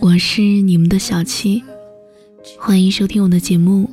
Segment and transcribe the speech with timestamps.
[0.00, 1.62] 我是你们的小七，
[2.58, 3.88] 欢迎收听我的节目。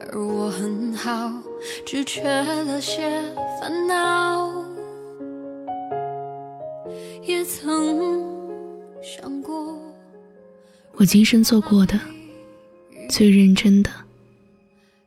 [0.00, 1.32] 而我很好，
[1.84, 3.22] 只缺了些
[3.60, 4.64] 烦恼。
[7.22, 8.24] 也曾
[9.02, 9.78] 想过，
[10.94, 12.00] 我今生做过的
[13.08, 13.90] 最认真的、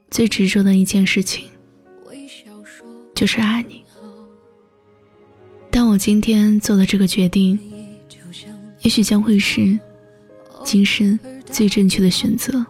[0.10, 1.50] 最执着的一件事情，
[3.14, 3.79] 就是爱你。
[5.82, 7.58] 但我今天做的这个决定，
[8.82, 9.80] 也许将会是
[10.62, 12.66] 今生最正确的选择。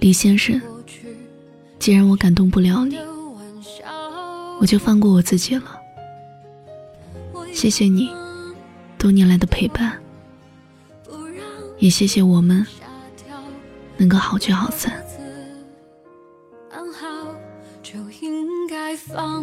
[0.00, 0.60] 李先生，
[1.78, 2.98] 既然我感动不了你，
[4.60, 5.80] 我就放过我自己了。
[7.54, 8.10] 谢谢你
[8.98, 9.98] 多年来的陪伴，
[11.78, 12.66] 也谢谢我们
[13.96, 15.02] 能够好聚好散。
[17.82, 19.42] 就应该放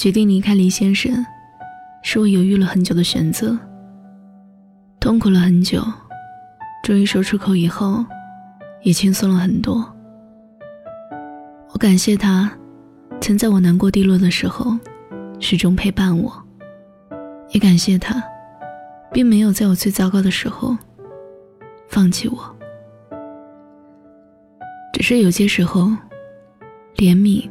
[0.00, 1.12] 决定离开黎先生。
[2.02, 3.54] 是我犹豫了很久的选择，
[4.98, 5.84] 痛苦了很久，
[6.82, 8.02] 终于说出口以后，
[8.82, 9.84] 也轻松了很多。
[11.74, 12.50] 我感谢他，
[13.20, 14.74] 曾在我难过低落的时候，
[15.38, 16.32] 始终陪伴我；
[17.50, 18.24] 也感谢他，
[19.12, 20.74] 并没有在我最糟糕的时候，
[21.90, 22.56] 放弃我。
[24.94, 25.90] 只是有些时候，
[26.96, 27.46] 怜悯、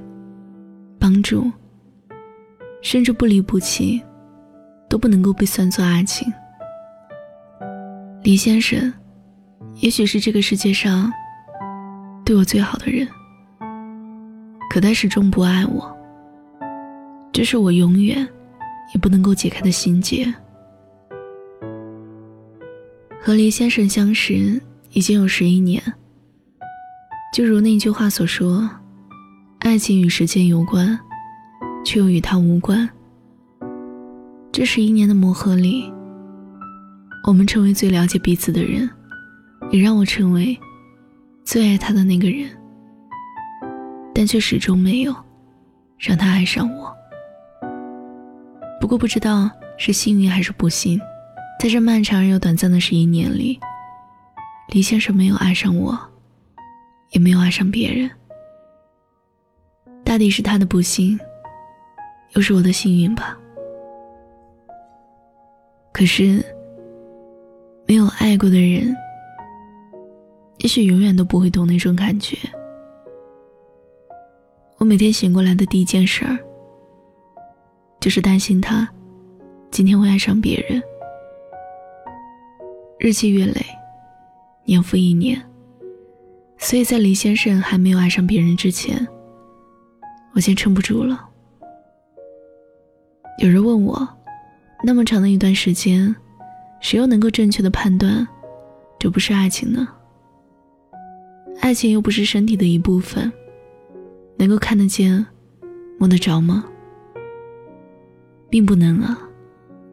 [0.98, 1.52] 帮助，
[2.82, 4.02] 甚至不离不弃。
[4.90, 6.28] 都不能够被算作爱情。
[8.24, 8.92] 李先生，
[9.76, 11.14] 也许是这个世界上
[12.26, 13.08] 对我最好的人，
[14.68, 15.96] 可他始终不爱我，
[17.32, 18.28] 这是我永远
[18.92, 20.26] 也不能够解开的心结。
[23.22, 24.60] 和李先生相识
[24.94, 25.80] 已经有十一年，
[27.32, 28.68] 就如那句话所说
[29.62, 31.00] ：“爱情与时间有关，
[31.84, 32.90] 却又与他无关。”
[34.52, 35.92] 这十一年的磨合里，
[37.26, 38.90] 我们成为最了解彼此的人，
[39.72, 40.58] 也让我成为
[41.46, 42.50] 最爱他的那个人，
[44.14, 45.16] 但却始终没有
[45.98, 46.94] 让他爱上我。
[48.82, 51.00] 不过不知道是幸运还是不幸，
[51.60, 53.60] 在这漫长而又短暂的十一年里，
[54.70, 55.98] 李先生没有爱上我，
[57.12, 58.10] 也没有爱上别人。
[60.04, 61.20] 大抵是他的不幸，
[62.34, 63.38] 又是我的幸运吧。
[65.92, 66.44] 可是，
[67.86, 68.96] 没有爱过的人，
[70.60, 72.38] 也许永远都不会懂那种感觉。
[74.78, 76.38] 我每天醒过来的第一件事儿，
[78.00, 78.88] 就是担心他
[79.72, 80.82] 今天会爱上别人。
[82.98, 83.66] 日积月累，
[84.64, 85.42] 年复一年，
[86.58, 89.06] 所以在李先生还没有爱上别人之前，
[90.34, 91.29] 我先撑不住了。
[93.40, 94.08] 有人问我。
[94.84, 96.14] 那么长的一段时间，
[96.82, 98.28] 谁又能够正确的判断，
[98.98, 99.88] 这不是爱情呢？
[101.62, 103.32] 爱情又不是身体的一部分，
[104.38, 105.26] 能够看得见、
[105.98, 106.66] 摸得着吗？
[108.50, 109.18] 并不能啊，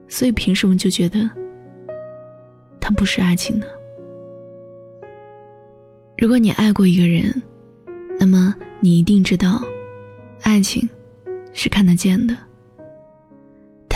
[0.09, 1.29] 所以凭什么就觉得
[2.81, 3.67] 它不是爱情呢？
[6.19, 7.43] 如果你爱过一个人，
[8.19, 9.63] 那么你一定知道，
[10.43, 10.89] 爱情
[11.53, 12.37] 是看得见的。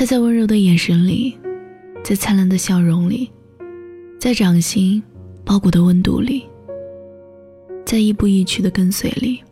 [0.00, 1.37] 他在温柔的眼神里，
[2.02, 3.31] 在灿烂的笑容里，
[4.19, 5.02] 在掌心
[5.44, 6.43] 包裹的温度里，
[7.85, 9.43] 在亦步亦趋的跟随里，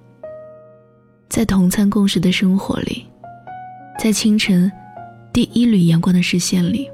[1.28, 3.04] 在同餐共食的生活里，
[3.98, 4.72] 在清晨
[5.34, 6.88] 第一缕阳光的视线里，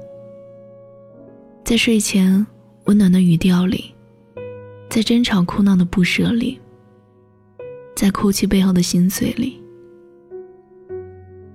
[1.63, 2.45] 在睡前
[2.87, 3.85] 温暖的语调里，
[4.89, 6.59] 在争吵哭闹的不舍里，
[7.95, 9.57] 在哭泣背后的心碎里，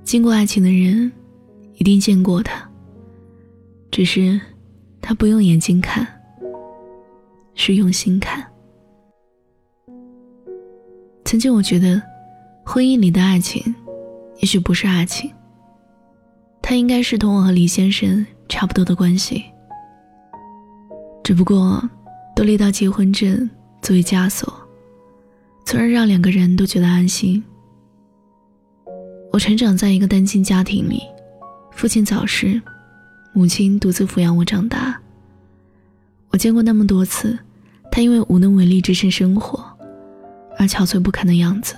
[0.03, 1.13] 经过爱情的人。
[1.81, 2.63] 一定见过他，
[3.91, 4.39] 只是
[5.01, 6.07] 他不用眼睛看，
[7.55, 8.47] 是用心看。
[11.25, 12.03] 曾经我觉得，
[12.67, 13.75] 婚姻里的爱情，
[14.41, 15.33] 也许不是爱情，
[16.61, 19.43] 他应该是同我和李先生差不多的关系，
[21.25, 21.83] 只不过
[22.37, 23.49] 都立到结婚证
[23.81, 24.53] 作为枷锁，
[25.65, 27.43] 从而让两个人都觉得安心。
[29.33, 31.01] 我成长在一个单亲家庭里，
[31.73, 32.61] 父亲早逝，
[33.33, 35.01] 母亲独自抚养我长大。
[36.31, 37.39] 我见过那么多次，
[37.91, 39.65] 他因为无能为力支撑生活，
[40.59, 41.75] 而憔悴不堪的样子，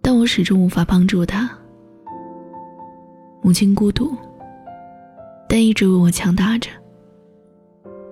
[0.00, 1.50] 但我始终无法帮助他。
[3.42, 4.14] 母亲孤独，
[5.48, 6.70] 但一直为我强大着。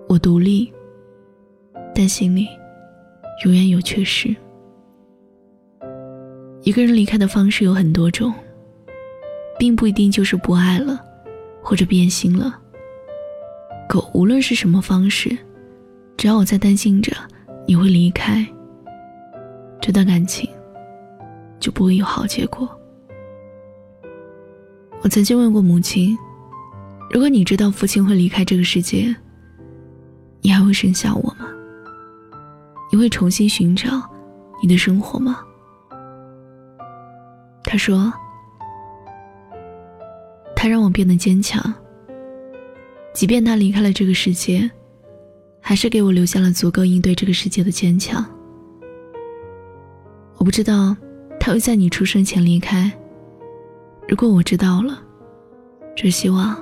[0.08, 0.72] 我独立，
[1.94, 2.48] 但心里
[3.44, 4.34] 永远有缺失。
[6.62, 8.34] 一个人离开的方式有很多种，
[9.60, 10.98] 并不一定就是不爱了，
[11.62, 12.58] 或者变心了。
[13.86, 15.36] 可无论是什么方式，
[16.16, 17.12] 只要我在担心着
[17.66, 18.42] 你会离开，
[19.78, 20.48] 这段感情
[21.58, 22.66] 就不会有好结果。
[25.02, 26.16] 我曾经问过母亲
[27.12, 29.14] ：“如果你知道父亲会离开这个世界，
[30.40, 31.46] 你还会生下我吗？
[32.90, 33.90] 你会重新寻找
[34.62, 35.40] 你的生活吗？”
[37.62, 38.10] 他说
[40.62, 41.72] ：“他让我变得坚强，
[43.14, 44.70] 即便他离开了这个世界，
[45.58, 48.22] 还是给我留下了足够应对这个世界的坚强。
[50.36, 50.94] 我不知道
[51.40, 52.92] 他会在你出生前离开。”
[54.06, 55.02] 如果我知道了，
[55.96, 56.54] 只希望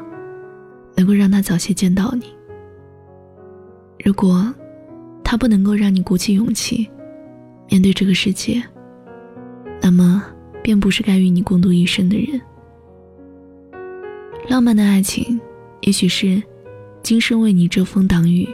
[0.95, 2.27] 能够让他早些见到你。
[4.05, 4.55] 如果
[5.25, 6.89] 他不能够让你鼓起勇气
[7.69, 8.63] 面对这个世界，
[9.83, 10.25] 那么
[10.63, 12.41] 便不是该与你共度一生的人。
[14.49, 15.39] 浪漫的爱情
[15.83, 16.43] 也许是
[17.03, 18.49] 今生为你遮风挡雨，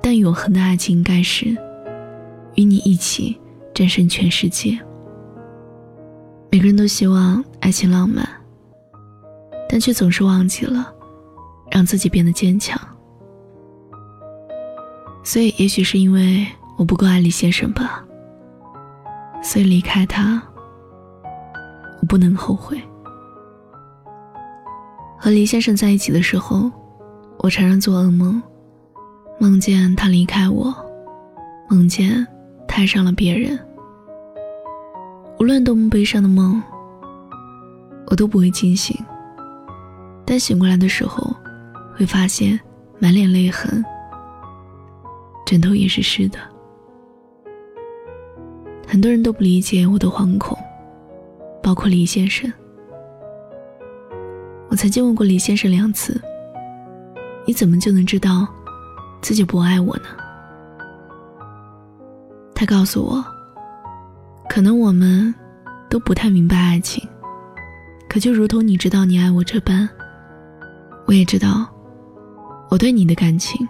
[0.00, 1.46] 但永恒的爱情应该是
[2.54, 3.36] 与你一起
[3.74, 4.78] 战胜全世界。
[6.48, 8.24] 每个人都希望爱情浪漫，
[9.68, 10.94] 但却总是忘记了
[11.72, 12.80] 让自己变得坚强。
[15.24, 16.46] 所以，也许是因为
[16.78, 18.04] 我不够爱李先生吧，
[19.42, 20.40] 所以离开他，
[22.00, 22.80] 我不能后悔。
[25.24, 26.70] 和黎先生在一起的时候，
[27.38, 28.42] 我常常做噩梦，
[29.40, 30.70] 梦见他离开我，
[31.66, 32.26] 梦见
[32.68, 33.58] 他爱上了别人。
[35.40, 36.62] 无论多么悲伤的梦，
[38.08, 38.94] 我都不会惊醒。
[40.26, 41.34] 但醒过来的时候，
[41.96, 42.60] 会发现
[42.98, 43.82] 满脸泪痕，
[45.46, 46.38] 枕头也是湿的。
[48.86, 50.54] 很多人都不理解我的惶恐，
[51.62, 52.52] 包括黎先生。
[54.74, 56.20] 我曾经问过李先生两次
[57.46, 58.44] ：“你怎么就能知道
[59.22, 60.06] 自己不爱我呢？”
[62.56, 63.24] 他告诉我。
[64.48, 65.32] 可能我们
[65.88, 67.00] 都不太明白爱情，
[68.08, 69.88] 可就如同你知道你爱我这般，
[71.06, 71.68] 我也知道
[72.68, 73.64] 我对你的感情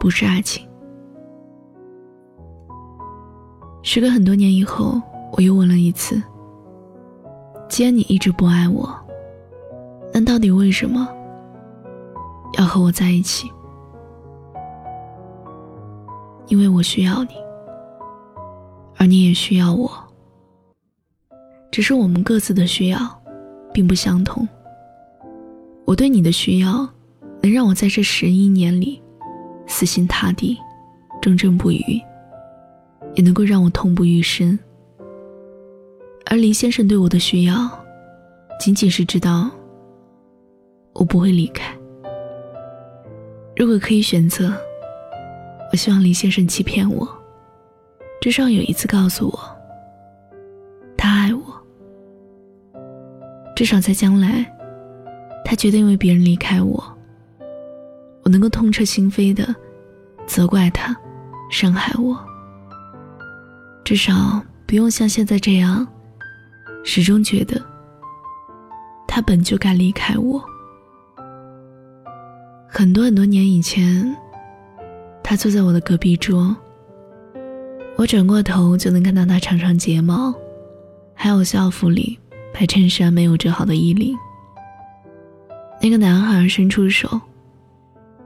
[0.00, 0.66] 不是爱情。
[3.84, 5.00] 时隔很多年以后，
[5.30, 6.20] 我又问了一次：
[7.68, 8.92] 既然你一直不爱我，
[10.26, 11.08] 到底为什么
[12.58, 13.50] 要和我在一起？
[16.48, 17.30] 因为我需要你。
[18.98, 19.90] 而你也需要我，
[21.70, 22.98] 只是我们各自的需要
[23.72, 24.46] 并不相同。
[25.84, 26.88] 我对你的需要，
[27.42, 29.00] 能让我在这十一年里
[29.66, 30.58] 死心塌地、
[31.22, 32.02] 忠贞不渝，
[33.14, 34.58] 也能够让我痛不欲生。
[36.24, 37.70] 而林先生对我的需要，
[38.58, 39.50] 仅仅是知道
[40.98, 41.74] 我不会离开。
[43.54, 44.52] 如果可以选择，
[45.72, 47.08] 我希望林先生欺骗我。
[48.20, 49.38] 至少有一次告诉我，
[50.96, 51.42] 他爱我。
[53.54, 54.44] 至少在将来，
[55.44, 56.82] 他决定为别人离开我，
[58.24, 59.54] 我能够痛彻心扉的
[60.26, 60.96] 责怪他，
[61.50, 62.18] 伤害我。
[63.84, 65.86] 至少不用像现在这样，
[66.84, 67.62] 始终觉得
[69.06, 70.42] 他本就该离开我。
[72.78, 74.14] 很多很多年以前，
[75.22, 76.54] 他坐在我的隔壁桌。
[77.96, 80.30] 我转过头就能看到他长长睫毛，
[81.14, 82.18] 还有校服里
[82.52, 84.14] 白衬衫没有折好的衣领。
[85.80, 87.18] 那个男孩伸出手，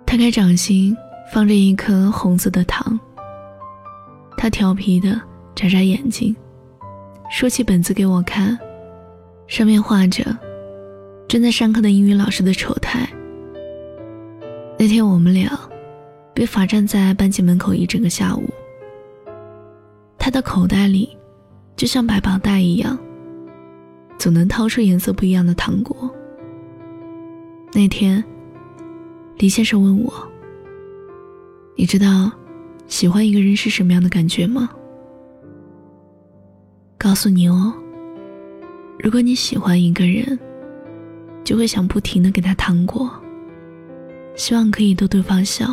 [0.05, 0.97] 摊开掌心，
[1.33, 2.99] 放着一颗红色的糖。
[4.37, 5.13] 他调皮的
[5.55, 6.35] 眨眨眼睛，
[7.31, 8.59] 说起本子给我看，
[9.47, 10.37] 上面画着
[11.29, 13.09] 正在上课的英语老师的丑态。
[14.81, 15.61] 那天我们俩
[16.33, 18.49] 被罚站在班级门口一整个下午。
[20.17, 21.15] 他的口袋里，
[21.77, 22.99] 就像百宝袋一样，
[24.17, 26.11] 总能掏出颜色不一样的糖果。
[27.75, 28.25] 那天，
[29.37, 30.11] 李先生问我
[31.77, 32.33] ：“你知道
[32.87, 34.71] 喜欢一个人是什么样的感觉吗？”
[36.97, 37.71] 告诉你哦，
[38.99, 40.39] 如果你喜欢一个人，
[41.45, 43.11] 就会想不停的给他糖果，
[44.35, 45.67] 希望可以逗对方笑，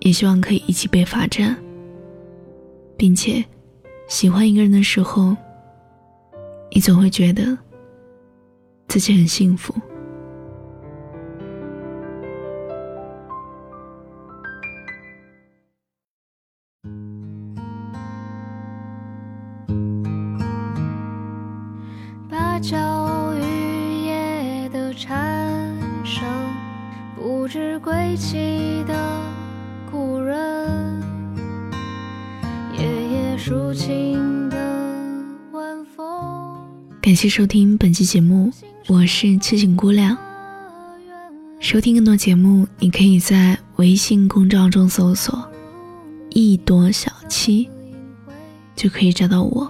[0.00, 1.56] 也希望可以一起被罚站，
[2.96, 3.44] 并且
[4.08, 5.34] 喜欢一个人的时候，
[6.70, 7.56] 你总会觉得
[8.88, 9.74] 自己很幸福。
[27.20, 28.94] 不知归期的
[29.90, 31.02] 故人，
[32.78, 34.56] 夜夜抒情的
[35.50, 36.06] 晚风。
[37.02, 38.52] 感谢收听本期节目，
[38.86, 40.16] 我是痴情姑娘。
[41.58, 45.44] 收听更多节目，你可以在微信公众号中搜索
[46.30, 47.68] “一朵小七”，
[48.76, 49.68] 就可以找到我。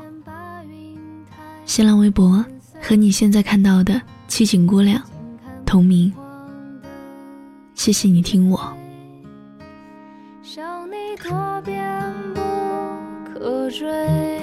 [1.65, 2.45] 新浪微博
[2.83, 5.03] 和你现在看到的“七情姑娘”
[5.65, 6.13] 同名。
[7.79, 8.77] 谢谢你听我。
[10.43, 12.41] 想你多变不
[13.33, 14.38] 可追？